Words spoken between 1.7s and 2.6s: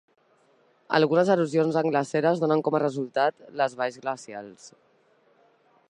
en glaceres